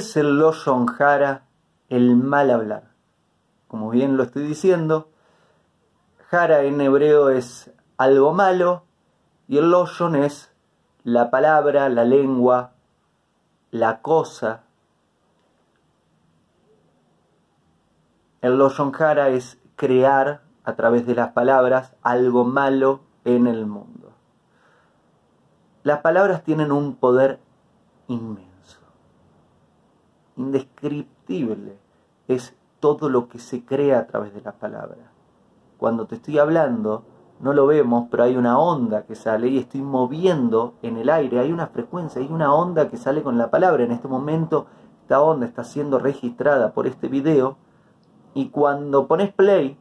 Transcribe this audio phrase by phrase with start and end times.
[0.00, 1.42] ¿Qué es el Loshon Hara,
[1.90, 2.84] el mal hablar?
[3.68, 5.10] Como bien lo estoy diciendo,
[6.30, 8.84] Hara en hebreo es algo malo
[9.46, 10.54] y el Loshon es
[11.04, 12.72] la palabra, la lengua,
[13.72, 14.62] la cosa.
[18.40, 24.12] El Loshon Hara es crear a través de las palabras algo malo en el mundo.
[25.82, 27.38] Las palabras tienen un poder
[28.08, 28.49] inmenso,
[30.40, 31.78] indescriptible.
[32.28, 34.98] Es todo lo que se crea a través de las palabras.
[35.76, 37.04] Cuando te estoy hablando,
[37.40, 41.38] no lo vemos, pero hay una onda que sale y estoy moviendo en el aire,
[41.40, 43.84] hay una frecuencia, hay una onda que sale con la palabra.
[43.84, 44.66] En este momento
[45.02, 47.56] esta onda está siendo registrada por este video
[48.34, 49.76] y cuando pones play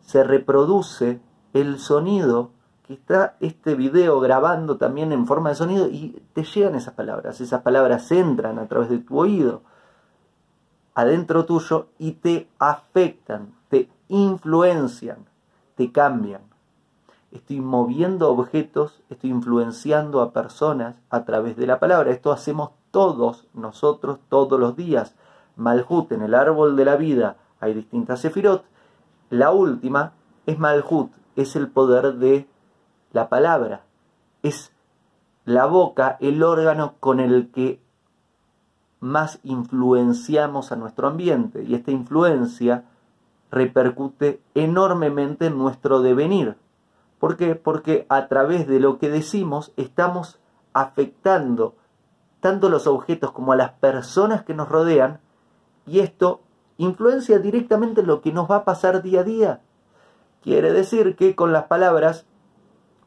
[0.00, 1.20] se reproduce
[1.52, 2.50] el sonido
[2.86, 7.40] que está este video grabando también en forma de sonido y te llegan esas palabras.
[7.40, 9.62] Esas palabras entran a través de tu oído,
[10.94, 15.26] adentro tuyo y te afectan, te influencian,
[15.74, 16.42] te cambian.
[17.30, 22.10] Estoy moviendo objetos, estoy influenciando a personas a través de la palabra.
[22.10, 25.14] Esto hacemos todos nosotros todos los días.
[25.56, 28.64] Malhut en el árbol de la vida hay distintas sefirot
[29.32, 30.12] la última
[30.44, 32.46] es Malhut, es el poder de
[33.12, 33.86] la palabra.
[34.42, 34.74] Es
[35.46, 37.80] la boca el órgano con el que
[39.02, 42.84] más influenciamos a nuestro ambiente y esta influencia
[43.50, 46.56] repercute enormemente en nuestro devenir.
[47.18, 47.56] ¿Por qué?
[47.56, 50.38] Porque a través de lo que decimos estamos
[50.72, 51.74] afectando
[52.38, 55.20] tanto los objetos como a las personas que nos rodean
[55.84, 56.40] y esto
[56.78, 59.60] influencia directamente lo que nos va a pasar día a día.
[60.42, 62.24] Quiere decir que con las palabras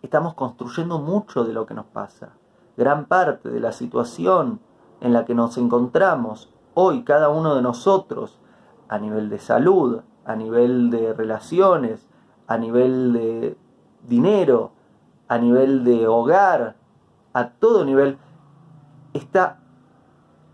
[0.02, 2.32] estamos construyendo mucho de lo que nos pasa.
[2.76, 4.60] Gran parte de la situación
[5.02, 8.40] en la que nos encontramos hoy cada uno de nosotros
[8.88, 12.08] a nivel de salud, a nivel de relaciones,
[12.48, 13.58] a nivel de
[14.04, 14.72] dinero,
[15.28, 16.76] a nivel de hogar,
[17.34, 18.18] a todo nivel,
[19.14, 19.60] está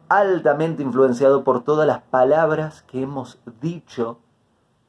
[0.09, 4.19] altamente influenciado por todas las palabras que hemos dicho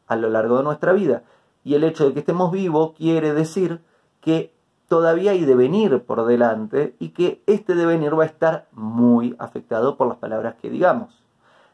[0.06, 1.22] a lo largo de nuestra vida.
[1.64, 3.82] Y el hecho de que estemos vivos quiere decir
[4.20, 4.54] que
[4.92, 10.06] todavía hay devenir por delante y que este devenir va a estar muy afectado por
[10.06, 11.18] las palabras que digamos.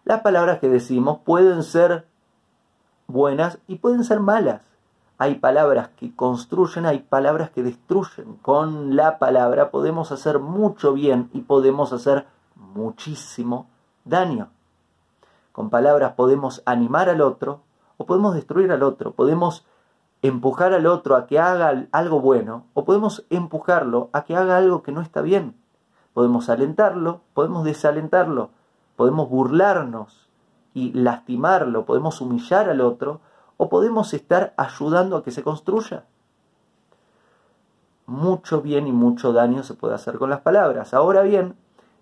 [0.05, 2.07] Las palabras que decimos pueden ser
[3.09, 4.63] buenas y pueden ser malas.
[5.19, 8.37] Hay palabras que construyen, hay palabras que destruyen.
[8.37, 12.25] Con la palabra podemos hacer mucho bien y podemos hacer
[12.55, 13.67] muchísimo
[14.05, 14.49] daño.
[15.51, 17.63] Con palabras podemos animar al otro
[17.97, 19.67] o podemos destruir al otro, podemos
[20.23, 24.83] empujar al otro a que haga algo bueno o podemos empujarlo a que haga algo
[24.83, 25.55] que no está bien.
[26.13, 28.51] Podemos alentarlo, podemos desalentarlo,
[28.97, 30.29] podemos burlarnos
[30.75, 33.21] y lastimarlo, podemos humillar al otro
[33.57, 36.05] o podemos estar ayudando a que se construya.
[38.07, 40.95] Mucho bien y mucho daño se puede hacer con las palabras.
[40.95, 41.57] Ahora bien,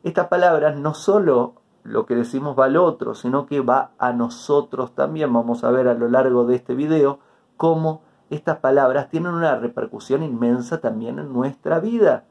[0.05, 4.95] estas palabras no solo lo que decimos va al otro, sino que va a nosotros
[4.95, 5.33] también.
[5.33, 7.19] Vamos a ver a lo largo de este video
[7.57, 12.25] cómo estas palabras tienen una repercusión inmensa también en nuestra vida.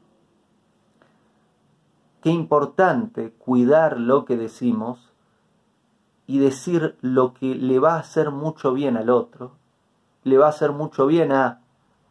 [2.20, 5.12] Qué importante cuidar lo que decimos
[6.26, 9.52] y decir lo que le va a hacer mucho bien al otro,
[10.24, 11.60] le va a hacer mucho bien a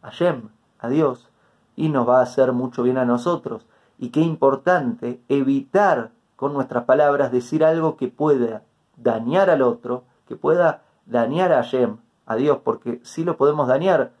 [0.02, 0.48] Hashem,
[0.78, 1.28] a Dios,
[1.76, 3.66] y nos va a hacer mucho bien a nosotros
[3.98, 8.62] y qué importante evitar con nuestras palabras decir algo que pueda
[8.96, 14.12] dañar al otro, que pueda dañar a Yem, a Dios, porque si lo podemos dañar.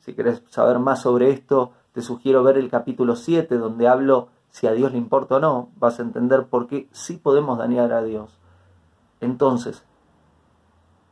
[0.00, 4.66] Si querés saber más sobre esto, te sugiero ver el capítulo 7, donde hablo si
[4.66, 8.02] a Dios le importa o no, vas a entender por qué sí podemos dañar a
[8.02, 8.38] Dios.
[9.20, 9.84] Entonces,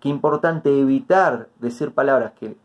[0.00, 2.56] qué importante evitar decir palabras que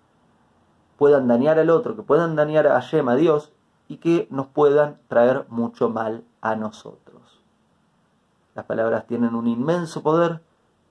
[0.97, 3.51] puedan dañar al otro, que puedan dañar a Yem, a Dios,
[3.88, 7.44] y que nos puedan traer mucho mal a nosotros.
[8.55, 10.41] Las palabras tienen un inmenso poder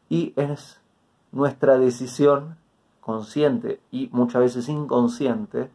[0.08, 0.80] y es
[1.32, 2.56] nuestra decisión
[3.04, 5.70] consciente y muchas veces inconsciente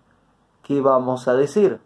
[0.63, 1.79] qué vamos a decir.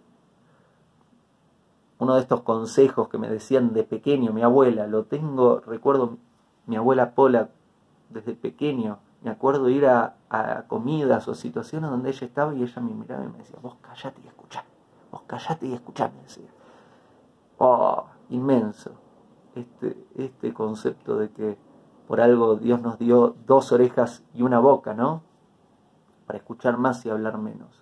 [1.99, 6.17] Uno de estos consejos que me decían de pequeño mi abuela, lo tengo, recuerdo
[6.65, 7.49] mi abuela Pola
[8.09, 12.81] desde pequeño, me acuerdo ir a, a comidas o situaciones donde ella estaba y ella
[12.81, 14.63] me miraba y me decía, vos callate y escuchá
[15.13, 16.49] vos callate y escuchame, decía.
[17.59, 18.91] Oh, inmenso.
[19.55, 21.57] Este, este concepto de que
[22.07, 25.21] por algo Dios nos dio dos orejas y una boca, ¿no?
[26.25, 27.81] Para escuchar más y hablar menos.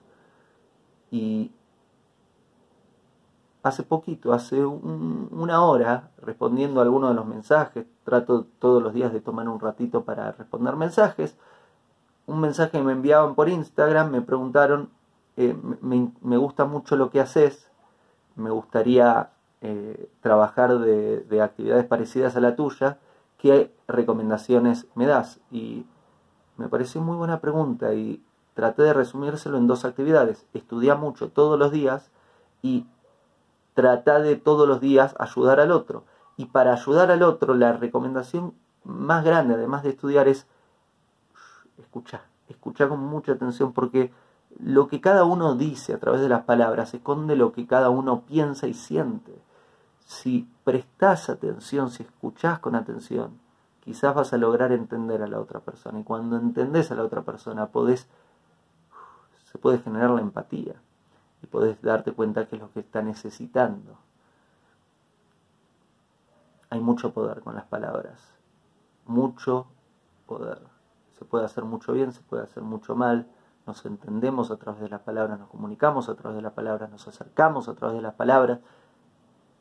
[1.11, 1.51] Y
[3.63, 7.85] hace poquito, hace una hora, respondiendo a algunos de los mensajes.
[8.03, 11.37] Trato todos los días de tomar un ratito para responder mensajes.
[12.25, 14.89] Un mensaje que me enviaban por Instagram, me preguntaron,
[15.37, 17.69] eh, me, gusta mucho lo que haces,
[18.35, 22.99] me gustaría eh, trabajar de, de, actividades parecidas a la tuya,
[23.37, 25.39] ¿qué recomendaciones me das?
[25.51, 25.85] Y
[26.57, 30.45] me pareció muy buena pregunta y traté de resumírselo en dos actividades.
[30.53, 32.09] Estudia mucho todos los días
[32.61, 32.85] y
[33.73, 36.03] trata de todos los días ayudar al otro.
[36.37, 38.53] Y para ayudar al otro, la recomendación
[38.83, 40.47] más grande, además de estudiar, es
[41.77, 44.11] escuchar, escuchar con mucha atención, porque
[44.59, 48.21] lo que cada uno dice a través de las palabras esconde lo que cada uno
[48.21, 49.33] piensa y siente.
[50.05, 53.39] Si prestas atención, si escuchás con atención,
[53.81, 55.99] quizás vas a lograr entender a la otra persona.
[55.99, 58.07] Y cuando entendés a la otra persona, podés,
[59.61, 60.73] se puede generar la empatía
[61.43, 63.95] y podés darte cuenta que es lo que está necesitando.
[66.71, 68.19] Hay mucho poder con las palabras,
[69.05, 69.67] mucho
[70.25, 70.63] poder.
[71.11, 73.27] Se puede hacer mucho bien, se puede hacer mucho mal,
[73.67, 77.07] nos entendemos a través de las palabras, nos comunicamos a través de las palabras, nos
[77.07, 78.61] acercamos a través de las palabras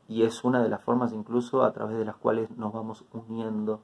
[0.07, 3.81] y es una de las formas incluso a través de las cuales nos vamos uniendo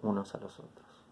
[0.00, 1.04] unos a los otros.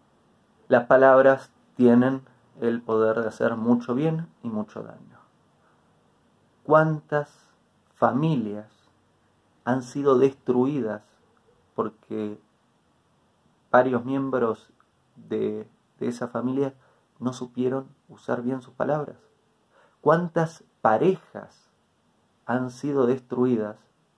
[0.67, 2.23] Las palabras tienen
[2.59, 5.19] el poder de hacer mucho bien y mucho daño
[6.69, 7.31] cuántas
[7.95, 8.67] familias
[9.65, 11.01] han sido destruidas
[11.73, 12.39] porque
[13.71, 14.69] varios miembros
[15.15, 15.67] de,
[15.99, 16.75] esa familia
[17.17, 19.17] no supieron usar bien sus palabras.
[20.01, 21.71] ¿Cuántas parejas
[22.45, 23.77] han sido destruidas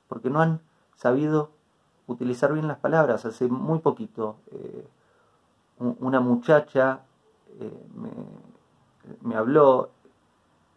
[0.10, 0.60] porque no han
[0.98, 1.52] sabido
[2.06, 3.26] utilizar bien las palabras?
[3.26, 4.86] Hace muy poquito eh,
[5.80, 7.00] una muchacha
[7.60, 8.10] eh, me,
[9.22, 9.90] me, habló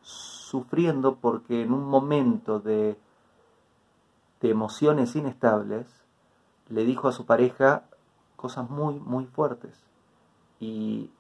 [0.02, 2.96] sufriendo porque en un momento de,
[4.42, 5.86] emociones inestables
[6.68, 7.84] le dijo a su pareja
[8.36, 9.72] cosas muy, muy fuertes.
[10.60, 11.10] Y,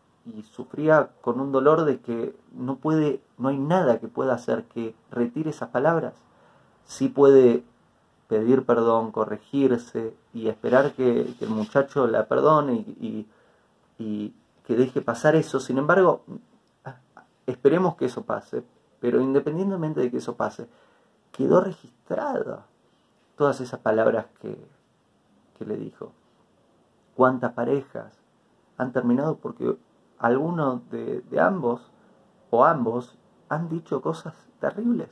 [0.52, 4.94] sufría con un dolor de que no puede, no hay nada que pueda hacer que
[5.10, 6.14] retire esas palabras.
[6.84, 7.62] Sí puede
[8.28, 13.26] pedir perdón, corregirse y esperar que, el muchacho la perdone y,
[13.98, 14.32] y,
[14.64, 15.60] que deje pasar eso.
[15.60, 16.24] Sin embargo,
[17.46, 18.64] esperemos que eso pase,
[19.00, 20.68] pero independientemente de que eso pase,
[21.32, 22.66] quedó registrada
[23.36, 24.56] todas esas palabras que,
[25.64, 26.12] le dijo.
[27.16, 28.12] ¿Cuántas parejas
[28.76, 29.78] han terminado porque
[30.18, 31.90] alguno de, ambos
[32.50, 33.16] o ambos
[33.48, 35.08] han dicho cosas terribles?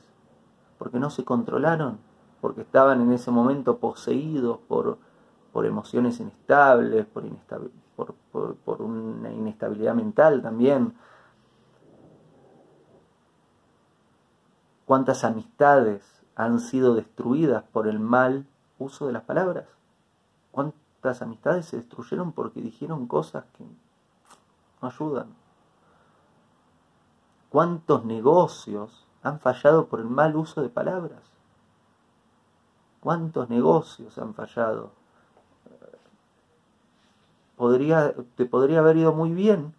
[0.77, 1.97] Porque no se controlaron,
[2.39, 4.99] porque estaban en ese momento poseídos por,
[5.53, 7.23] por emociones inestables, por,
[8.31, 10.95] por, por una inestabilidad mental también,
[14.85, 16.03] cuántas amistades
[16.35, 18.45] han sido destruidas por el mal
[18.79, 19.65] uso de las palabras.
[20.51, 23.63] Cuántas amistades se destruyeron porque dijeron cosas que
[24.81, 25.27] no ayudan.
[27.49, 31.21] Cuántos negocios han fallado por el mal uso de palabras.
[32.99, 35.02] ¿Cuántos negocios han fallado?
[37.63, 39.73] Podría, te podría haber ido muy bien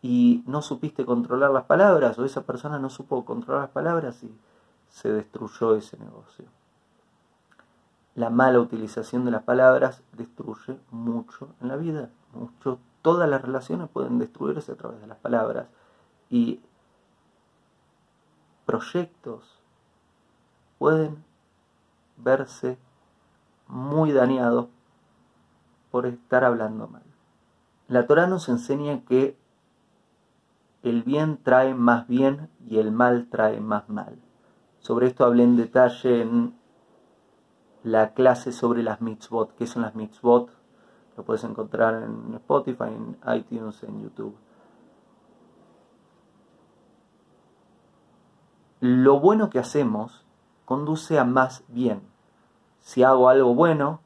[0.00, 4.34] y no supiste controlar las palabras o esa persona no supo controlar las palabras y
[4.88, 6.46] se destruyó ese negocio.
[8.14, 12.08] La mala utilización de las palabras destruye mucho en la vida.
[12.32, 15.66] Mucho, todas las relaciones pueden destruirse a través de las palabras
[16.30, 16.60] y
[18.64, 19.60] proyectos
[20.78, 21.22] pueden
[22.16, 22.78] verse
[23.68, 24.68] muy dañados
[25.90, 27.02] por estar hablando mal.
[27.88, 29.36] La Torah nos enseña que
[30.82, 34.18] el bien trae más bien y el mal trae más mal.
[34.80, 36.56] Sobre esto hablé en detalle en
[37.82, 39.54] la clase sobre las mitzvot.
[39.56, 40.50] ¿Qué son las mitzvot?
[41.16, 44.36] Lo puedes encontrar en Spotify, en iTunes, en YouTube.
[48.80, 50.24] Lo bueno que hacemos
[50.64, 52.02] conduce a más bien.
[52.80, 54.00] Si hago algo bueno,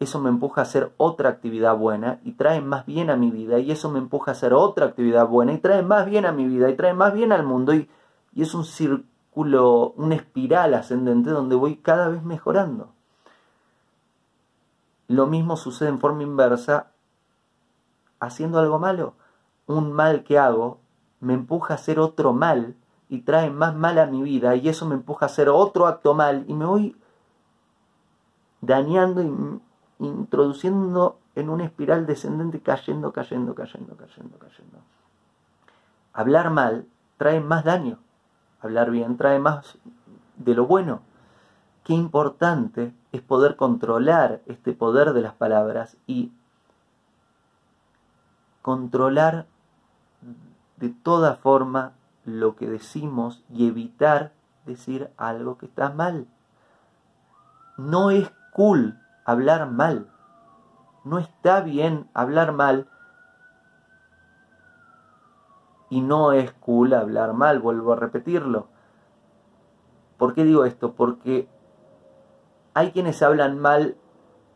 [0.00, 3.58] eso me empuja a hacer otra actividad buena y trae más bien a mi vida
[3.58, 6.46] y eso me empuja a hacer otra actividad buena y trae más bien a mi
[6.46, 7.88] vida y trae más bien al mundo y,
[8.34, 12.94] y es un círculo, una espiral ascendente donde voy cada vez mejorando.
[15.06, 16.92] Lo mismo sucede en forma inversa
[18.20, 19.14] haciendo algo malo.
[19.66, 20.78] Un mal que hago
[21.20, 22.74] me empuja a hacer otro mal
[23.10, 26.14] y trae más mal a mi vida y eso me empuja a hacer otro acto
[26.14, 26.96] mal y me voy
[28.62, 29.60] dañando y
[30.00, 34.78] introduciendo en una espiral descendente, cayendo, cayendo, cayendo, cayendo, cayendo.
[36.12, 36.86] Hablar mal
[37.18, 37.98] trae más daño,
[38.60, 39.78] hablar bien trae más
[40.36, 41.02] de lo bueno.
[41.84, 46.32] Qué importante es poder controlar este poder de las palabras y
[48.62, 49.46] controlar
[50.76, 51.92] de toda forma
[52.24, 54.32] lo que decimos y evitar
[54.66, 56.26] decir algo que está mal.
[57.76, 58.98] No es cool
[59.30, 60.08] hablar mal.
[61.04, 62.88] No está bien hablar mal.
[65.88, 68.68] Y no es cool hablar mal, vuelvo a repetirlo.
[70.18, 70.92] ¿Por qué digo esto?
[70.92, 71.48] Porque
[72.74, 73.96] hay quienes hablan mal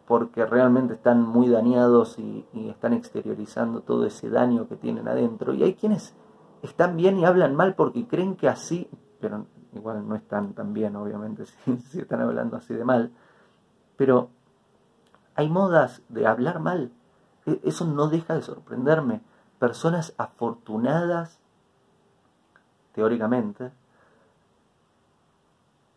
[0.06, 5.54] porque realmente están muy dañados y, están exteriorizando todo ese daño que tienen adentro.
[5.54, 6.14] Y hay quienes
[6.62, 8.88] están bien y hablan mal porque creen que así,
[9.20, 11.44] pero igual no están tan bien, obviamente,
[11.90, 13.10] si, están hablando así de mal.
[13.96, 14.28] Pero
[15.34, 16.92] hay modas de hablar mal.
[17.46, 19.20] E, eso no deja de sorprenderme.
[19.58, 21.38] Personas afortunadas,
[22.94, 23.72] teóricamente,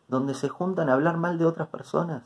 [0.08, 2.24] donde se juntan a hablar mal de otras personas.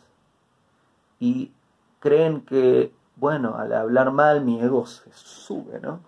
[1.19, 1.51] Y
[1.99, 5.99] creen que, bueno, al hablar mal mi ego se sube, ¿no?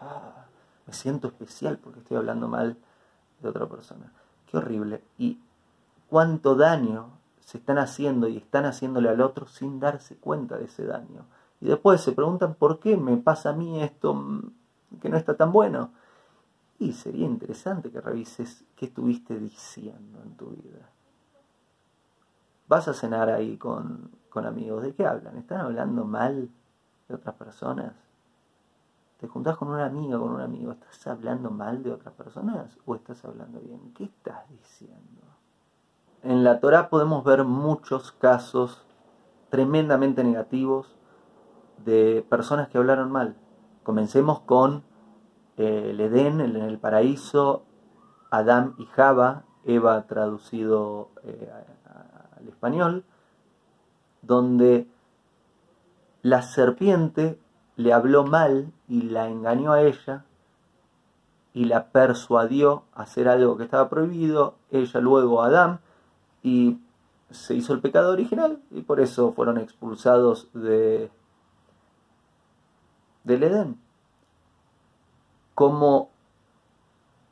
[0.00, 0.46] Ah,
[0.86, 2.76] me siento especial porque estoy hablando mal
[3.40, 4.12] de otra persona.
[4.46, 5.02] Qué horrible.
[5.18, 5.38] Y
[6.08, 7.19] cuánto daño
[7.50, 11.24] se están haciendo y están haciéndole al otro sin darse cuenta de ese daño.
[11.60, 14.52] Y después se preguntan por qué me pasa a mí esto mm,
[15.02, 15.90] que no está tan bueno.
[16.78, 20.90] Y sería interesante que revises qué estuviste diciendo en tu vida.
[22.68, 25.36] Vas a cenar ahí con, con amigos, ¿de qué hablan?
[25.36, 26.48] ¿Están hablando mal
[27.08, 27.94] de otras personas?
[29.18, 30.70] ¿Te juntás con una amiga, con un amigo?
[30.70, 33.92] ¿Estás hablando mal de otras personas o estás hablando bien?
[33.92, 34.69] ¿Qué estás diciendo?
[36.30, 38.84] En la Torah podemos ver muchos casos
[39.48, 40.86] tremendamente negativos
[41.84, 43.34] de personas que hablaron mal.
[43.82, 44.84] Comencemos con
[45.56, 47.64] eh, el Edén, en el paraíso,
[48.30, 51.50] Adán y Java, Eva traducido eh,
[52.38, 53.04] al español,
[54.22, 54.86] donde
[56.22, 57.40] la serpiente
[57.74, 60.24] le habló mal y la engañó a ella
[61.54, 65.80] y la persuadió a hacer algo que estaba prohibido, ella luego a Adán
[66.42, 66.78] y
[67.30, 71.10] se hizo el pecado original y por eso fueron expulsados de
[73.24, 73.76] del Edén.
[75.54, 76.10] Como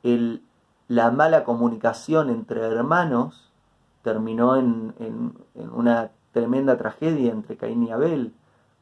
[0.03, 0.43] el,
[0.87, 3.51] la mala comunicación entre hermanos
[4.03, 8.33] terminó en, en, una tremenda tragedia entre Caín y Abel,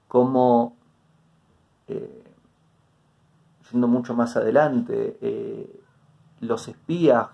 [0.07, 0.75] como,
[1.87, 2.23] eh,
[3.71, 5.81] yendo mucho más adelante, eh,
[6.39, 7.29] los espías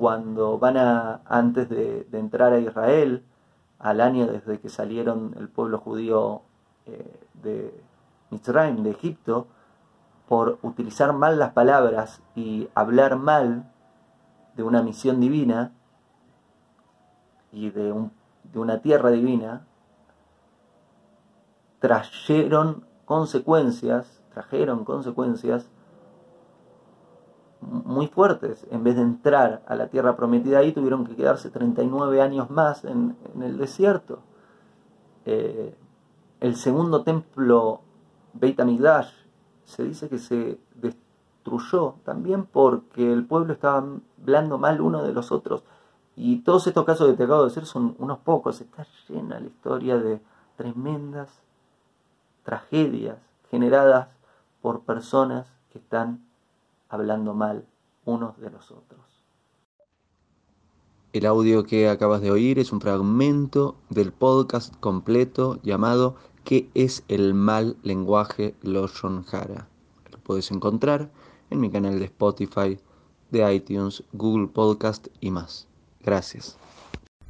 [0.00, 3.22] cuando van a, antes de, entrar a Israel,
[3.78, 6.40] al año desde que salieron el pueblo judío
[6.86, 7.78] eh, de
[8.30, 9.46] Mitzrayim, de Egipto,
[10.26, 13.70] por utilizar mal las palabras y hablar mal
[14.56, 15.72] de una misión divina
[17.52, 18.10] y de un
[18.44, 19.66] de una tierra divina
[21.78, 25.68] trajeron consecuencias, trajeron consecuencias
[27.60, 28.66] muy fuertes.
[28.70, 32.84] En vez de entrar a la tierra prometida ahí, tuvieron que quedarse 39 años más
[32.84, 34.20] en, el desierto.
[35.24, 35.74] Eh,
[36.40, 37.80] el segundo templo,
[38.32, 39.10] Beit HaMikdash,
[39.64, 43.84] se dice que se destruyó también porque el pueblo estaba
[44.20, 45.62] hablando mal uno de los otros.
[46.16, 48.60] Y todos estos casos que te acabo de decir son unos pocos.
[48.60, 50.20] Está llena la historia de
[50.56, 51.42] tremendas
[52.42, 53.18] tragedias
[53.50, 54.08] generadas
[54.60, 56.29] por personas que están
[56.90, 57.64] hablando mal
[58.04, 59.00] unos de los otros.
[61.12, 67.04] El audio que acabas de oír es un fragmento del podcast completo llamado ¿Qué es
[67.08, 69.68] el mal lenguaje Loshon Hara?
[70.10, 71.10] Lo puedes encontrar
[71.50, 72.78] en mi canal de Spotify,
[73.30, 75.66] de iTunes, Google Podcast y más.
[76.00, 76.56] Gracias.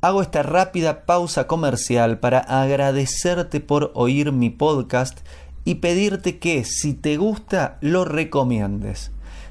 [0.02, 5.21] Hago esta rápida pausa comercial para agradecerte por oír mi podcast
[5.64, 9.11] y pedirte que si te gusta lo recomiendes.